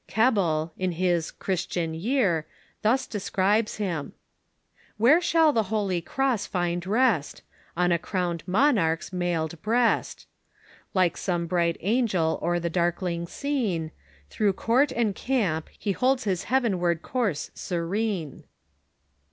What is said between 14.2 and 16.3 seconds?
Through court and camp he holds